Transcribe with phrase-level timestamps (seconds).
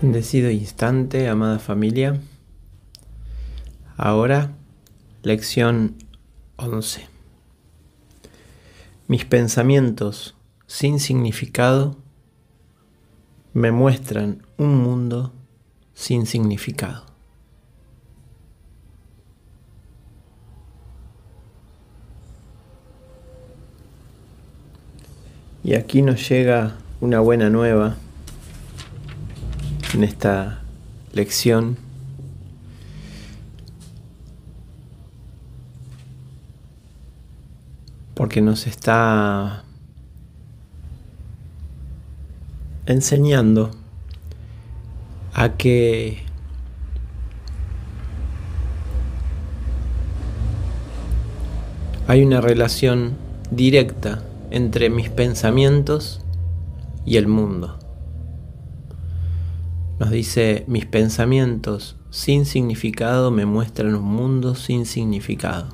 [0.00, 2.20] Bendecido instante, amada familia.
[3.96, 4.52] Ahora,
[5.24, 5.96] lección
[6.54, 7.08] 11.
[9.08, 10.36] Mis pensamientos
[10.68, 11.96] sin significado
[13.54, 15.32] me muestran un mundo
[15.94, 17.04] sin significado.
[25.64, 27.96] Y aquí nos llega una buena nueva
[29.98, 30.60] en esta
[31.12, 31.76] lección.
[38.14, 39.64] Porque nos está
[42.86, 43.72] enseñando
[45.34, 46.22] a que
[52.06, 53.16] hay una relación
[53.50, 56.20] directa entre mis pensamientos
[57.04, 57.77] y el mundo.
[59.98, 65.68] Nos dice, mis pensamientos sin significado me muestran un mundo sin significado.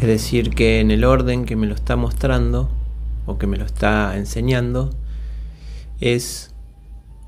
[0.00, 2.68] Es decir, que en el orden que me lo está mostrando
[3.24, 4.90] o que me lo está enseñando
[5.98, 6.54] es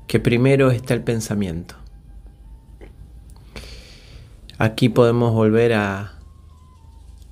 [0.07, 1.73] que primero está el pensamiento.
[4.59, 6.19] Aquí podemos volver a,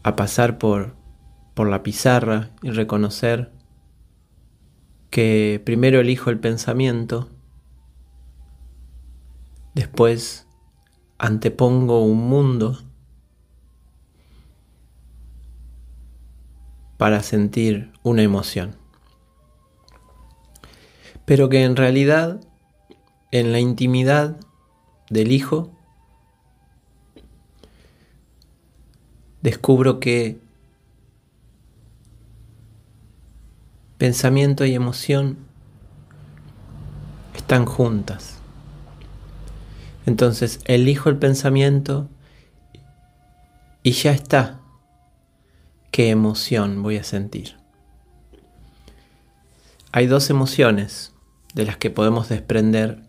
[0.02, 0.96] a pasar por,
[1.54, 3.52] por la pizarra y reconocer
[5.10, 7.30] que primero elijo el pensamiento,
[9.74, 10.48] después
[11.18, 12.80] antepongo un mundo
[16.98, 18.76] para sentir una emoción.
[21.26, 22.42] Pero que en realidad,
[23.32, 24.40] en la intimidad
[25.10, 25.72] del hijo,
[29.42, 30.40] descubro que
[33.98, 35.38] pensamiento y emoción
[37.36, 38.38] están juntas.
[40.06, 42.10] Entonces elijo el pensamiento
[43.84, 44.60] y ya está.
[45.92, 47.58] ¿Qué emoción voy a sentir?
[49.92, 51.14] Hay dos emociones
[51.54, 53.04] de las que podemos desprender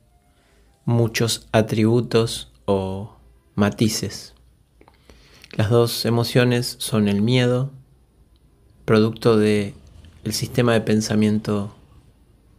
[0.84, 3.16] muchos atributos o
[3.54, 4.34] matices.
[5.52, 7.72] Las dos emociones son el miedo,
[8.84, 9.74] producto de
[10.28, 11.74] el sistema de pensamiento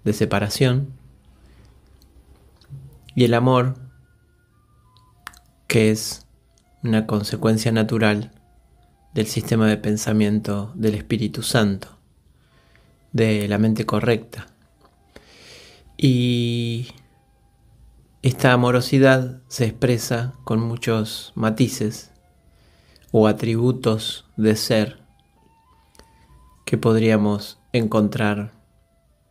[0.04, 0.92] de separación
[3.14, 3.76] y el amor,
[5.68, 6.26] que es
[6.82, 8.32] una consecuencia natural
[9.14, 12.00] del sistema de pensamiento del Espíritu Santo,
[13.12, 14.48] de la mente correcta.
[15.96, 16.88] Y
[18.24, 22.10] esta amorosidad se expresa con muchos matices
[23.12, 25.09] o atributos de ser
[26.70, 28.52] que podríamos encontrar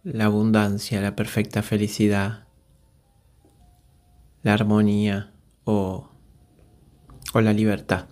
[0.03, 2.47] la abundancia, la perfecta felicidad,
[4.43, 5.31] la armonía
[5.63, 6.09] o,
[7.33, 8.07] o la libertad.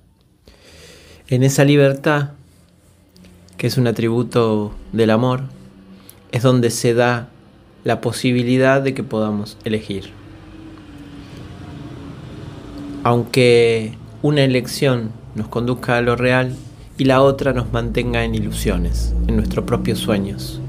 [1.26, 2.34] En esa libertad,
[3.56, 5.42] que es un atributo del amor,
[6.30, 7.28] es donde se da
[7.82, 10.12] la posibilidad de que podamos elegir.
[13.02, 16.54] Aunque una elección nos conduzca a lo real,
[16.98, 20.60] y la otra nos mantenga en ilusiones, en nuestros propios sueños.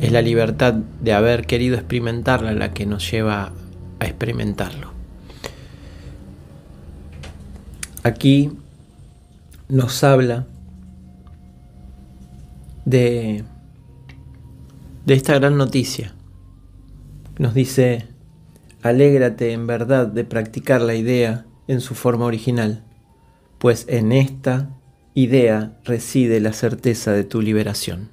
[0.00, 3.52] Es la libertad de haber querido experimentarla la que nos lleva
[3.98, 4.92] a experimentarlo.
[8.04, 8.52] Aquí
[9.68, 10.46] nos habla
[12.84, 13.44] de,
[15.04, 16.14] de esta gran noticia.
[17.38, 18.06] Nos dice,
[18.82, 22.84] alégrate en verdad de practicar la idea en su forma original
[23.58, 24.70] pues en esta
[25.14, 28.10] idea reside la certeza de tu liberación.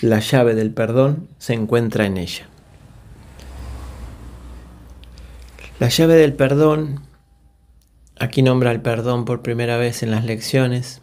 [0.00, 2.48] La llave del perdón se encuentra en ella.
[5.78, 7.02] La llave del perdón,
[8.18, 11.02] aquí nombra el perdón por primera vez en las lecciones,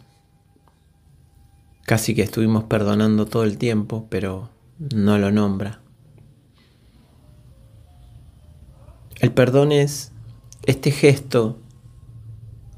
[1.84, 5.80] casi que estuvimos perdonando todo el tiempo, pero no lo nombra.
[9.20, 10.12] El perdón es
[10.66, 11.58] este gesto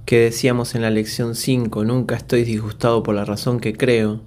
[0.08, 4.22] que decíamos en la lección 5, nunca estoy disgustado por la razón que creo,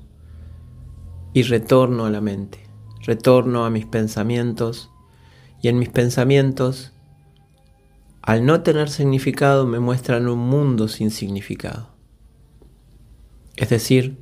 [1.33, 2.59] y retorno a la mente,
[3.01, 4.91] retorno a mis pensamientos,
[5.59, 6.91] y en mis pensamientos,
[8.21, 11.89] al no tener significado, me muestran un mundo sin significado.
[13.55, 14.19] Es decir,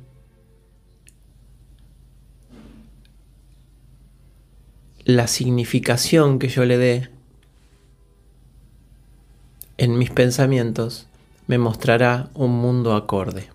[5.04, 7.10] la significación que yo le dé
[9.76, 11.09] en mis pensamientos
[11.50, 13.48] me mostrará un mundo acorde.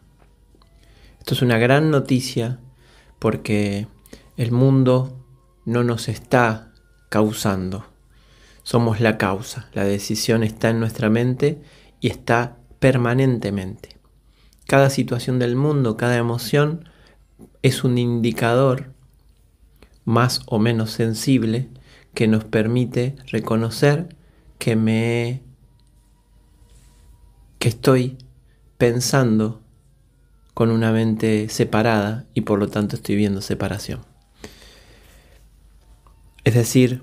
[1.18, 2.60] Esto es una gran noticia
[3.20, 3.88] porque
[4.36, 5.18] el mundo
[5.64, 6.74] no nos está
[7.08, 7.86] causando.
[8.64, 9.70] Somos la causa.
[9.72, 11.62] La decisión está en nuestra mente
[12.02, 13.96] y está permanentemente.
[14.68, 16.90] Cada situación del mundo, cada emoción
[17.62, 18.92] es un indicador
[20.04, 21.70] más o menos sensible
[22.14, 24.18] que nos permite reconocer
[24.60, 25.46] que me
[27.66, 28.16] que estoy
[28.78, 29.60] pensando
[30.54, 34.06] con una mente separada y por lo tanto estoy viendo separación.
[36.44, 37.02] Es decir,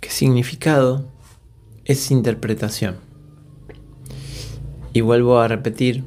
[0.00, 1.12] ¿qué significado
[1.84, 2.96] es interpretación?
[4.94, 6.06] Y vuelvo a repetir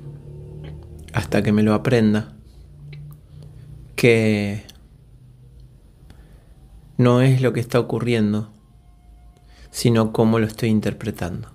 [1.14, 2.36] hasta que me lo aprenda
[3.96, 4.66] que
[6.98, 8.50] no es lo que está ocurriendo,
[9.72, 11.50] sino cómo lo estoy interpretando.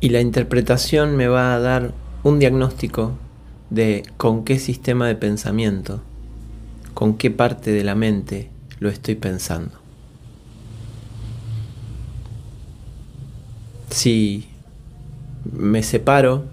[0.00, 3.12] Y la interpretación me va a dar un diagnóstico
[3.70, 6.02] de con qué sistema de pensamiento,
[6.92, 9.78] con qué parte de la mente lo estoy pensando.
[13.90, 14.48] Si
[15.50, 16.44] me separo,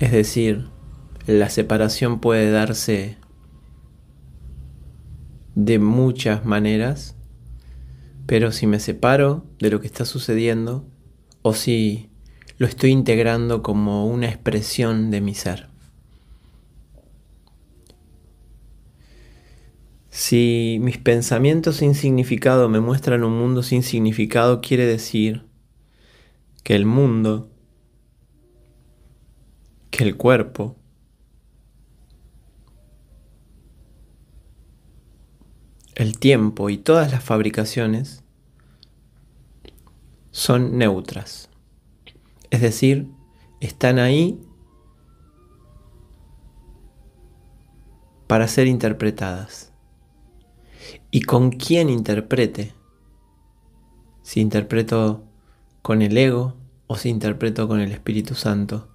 [0.00, 0.66] es decir,
[1.26, 3.16] la separación puede darse
[5.56, 7.16] de muchas maneras,
[8.26, 10.86] pero si me separo de lo que está sucediendo
[11.42, 12.10] o si
[12.58, 15.68] lo estoy integrando como una expresión de mi ser.
[20.10, 25.44] Si mis pensamientos sin significado me muestran un mundo sin significado, quiere decir
[26.64, 27.50] que el mundo,
[29.90, 30.76] que el cuerpo,
[36.18, 38.24] tiempo y todas las fabricaciones
[40.30, 41.48] son neutras.
[42.50, 43.10] Es decir,
[43.60, 44.40] están ahí
[48.26, 49.72] para ser interpretadas.
[51.10, 52.74] Y con quién interprete,
[54.22, 55.24] si interpreto
[55.82, 58.88] con el ego o si interpreto con el Espíritu Santo,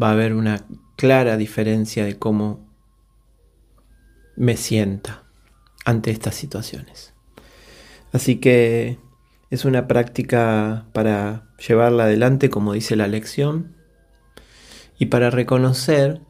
[0.00, 2.60] va a haber una clara diferencia de cómo
[4.36, 5.23] me sienta
[5.84, 7.14] ante estas situaciones.
[8.12, 8.98] Así que
[9.50, 13.76] es una práctica para llevarla adelante como dice la lección
[14.98, 16.20] y para reconocer,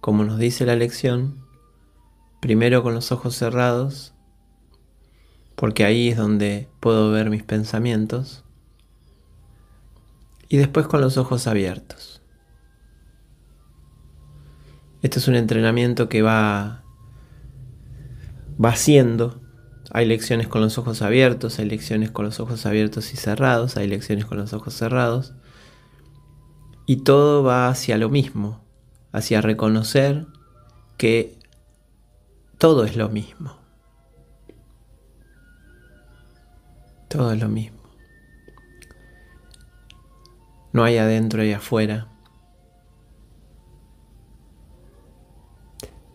[0.00, 1.46] como nos dice la lección,
[2.40, 4.14] primero con los ojos cerrados,
[5.54, 8.44] porque ahí es donde puedo ver mis pensamientos,
[10.48, 12.20] y después con los ojos abiertos.
[15.02, 16.81] Este es un entrenamiento que va
[18.62, 19.40] va haciendo.
[19.90, 23.88] Hay lecciones con los ojos abiertos, hay lecciones con los ojos abiertos y cerrados, hay
[23.88, 25.34] lecciones con los ojos cerrados.
[26.86, 28.64] Y todo va hacia lo mismo,
[29.12, 30.26] hacia reconocer
[30.96, 31.38] que
[32.58, 33.56] todo es lo mismo.
[37.08, 37.82] Todo es lo mismo.
[40.72, 42.11] No hay adentro y afuera.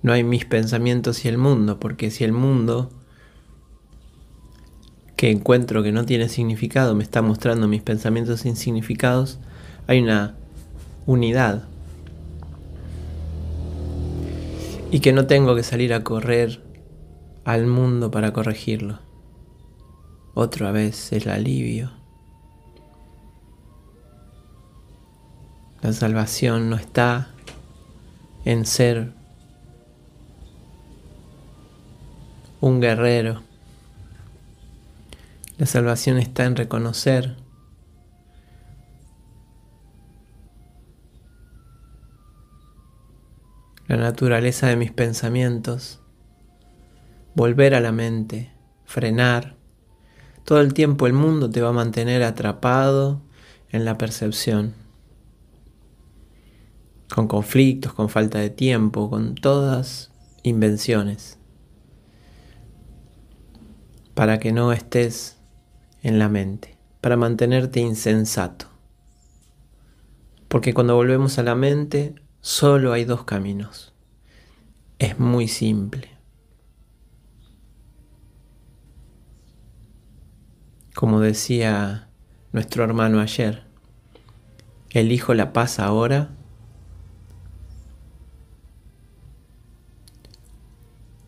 [0.07, 2.89] No hay mis pensamientos y el mundo, porque si el mundo
[5.17, 9.37] que encuentro que no tiene significado me está mostrando mis pensamientos insignificados,
[9.85, 10.37] hay una
[11.05, 11.67] unidad.
[14.91, 16.61] Y que no tengo que salir a correr
[17.43, 18.99] al mundo para corregirlo.
[20.33, 21.91] Otra vez el alivio.
[25.81, 27.27] La salvación no está
[28.45, 29.16] en ser
[32.59, 33.43] un guerrero.
[35.57, 37.35] La salvación está en reconocer
[43.87, 45.99] la naturaleza de mis pensamientos,
[47.35, 48.51] volver a la mente,
[48.85, 49.55] frenar.
[50.43, 53.21] Todo el tiempo el mundo te va a mantener atrapado
[53.69, 54.73] en la percepción,
[57.13, 60.11] con conflictos, con falta de tiempo, con todas
[60.43, 61.37] invenciones
[64.17, 65.37] para que no estés
[66.01, 68.65] en la mente, para mantenerte insensato.
[70.47, 73.93] Porque cuando volvemos a la mente, solo hay dos caminos.
[74.97, 76.09] Es muy simple.
[80.95, 82.09] Como decía
[82.53, 83.65] nuestro hermano ayer,
[84.89, 86.31] elijo la paz ahora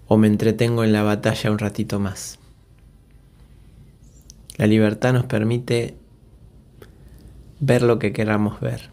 [0.08, 2.40] o me entretengo en la batalla un ratito más.
[4.60, 5.96] La libertad nos permite
[7.62, 8.90] ver lo que queramos ver.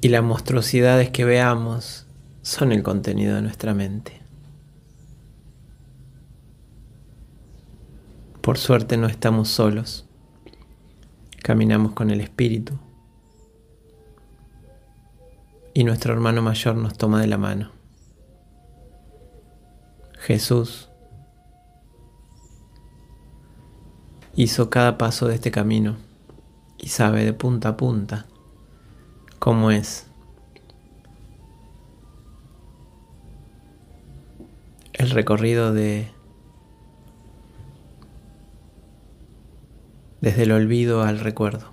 [0.00, 2.06] Y las monstruosidades que veamos
[2.40, 4.22] son el contenido de nuestra mente.
[8.40, 10.06] Por suerte no estamos solos,
[11.42, 12.78] caminamos con el Espíritu
[15.74, 17.70] y nuestro hermano mayor nos toma de la mano.
[20.20, 20.88] Jesús
[24.34, 25.96] hizo cada paso de este camino
[26.78, 28.26] y sabe de punta a punta
[29.38, 30.06] cómo es
[34.94, 36.10] el recorrido de
[40.20, 41.72] desde el olvido al recuerdo.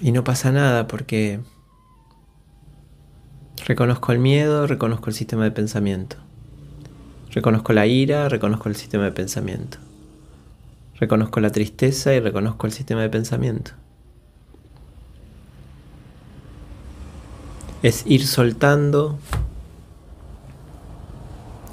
[0.00, 1.40] Y no pasa nada porque
[3.64, 6.16] reconozco el miedo, reconozco el sistema de pensamiento.
[7.32, 9.78] Reconozco la ira, reconozco el sistema de pensamiento.
[11.00, 13.72] Reconozco la tristeza y reconozco el sistema de pensamiento.
[17.82, 19.18] Es ir soltando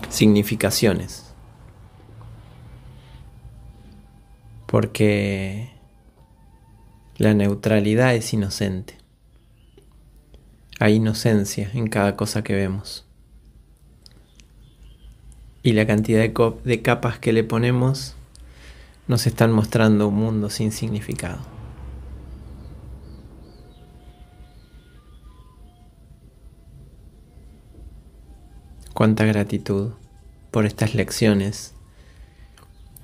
[0.09, 1.25] significaciones.
[4.65, 5.71] Porque
[7.17, 8.97] la neutralidad es inocente.
[10.79, 13.08] Hay inocencia en cada cosa que vemos.
[15.61, 18.15] Y la cantidad de, capas que le ponemos
[19.07, 21.39] nos están mostrando un mundo sin significado.
[28.93, 29.91] Cuánta gratitud
[30.51, 31.73] por estas lecciones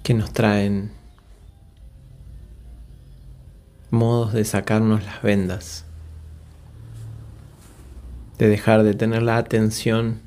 [0.03, 0.91] que nos traen
[3.91, 5.85] modos de sacarnos las vendas,
[8.37, 10.24] de dejar de tener la atención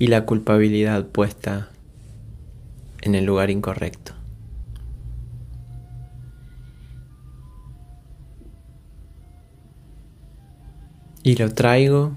[0.00, 1.70] y la culpabilidad puesta
[3.02, 4.14] en el lugar incorrecto.
[11.22, 12.14] Y lo traigo.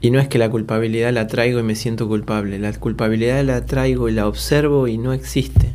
[0.00, 2.58] Y no es que la culpabilidad la traigo y me siento culpable.
[2.58, 5.74] La culpabilidad la traigo y la observo y no existe.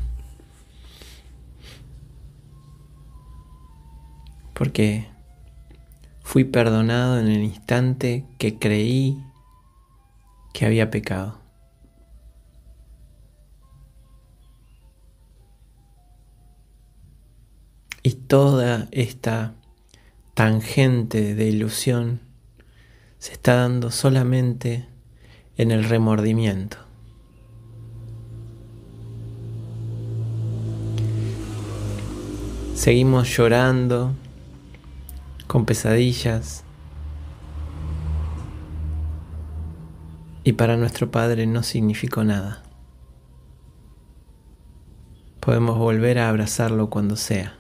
[4.59, 5.07] porque
[6.21, 9.23] fui perdonado en el instante que creí
[10.59, 11.39] que había pecado.
[18.03, 19.53] Y toda esta
[20.33, 22.19] tangente de ilusión
[23.19, 24.85] se está dando solamente
[25.55, 26.75] en el remordimiento.
[32.75, 34.13] Seguimos llorando
[35.47, 36.65] con pesadillas.
[40.49, 42.63] Y para nuestro Padre no significó nada.
[45.39, 47.55] Podemos volver a abrazarlo cuando sea.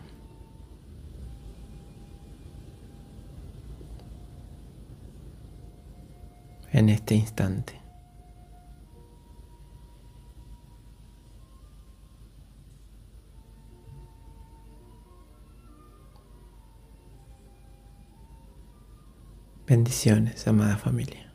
[6.71, 7.79] En este instante.
[19.67, 21.28] Bendiciones, amada familia.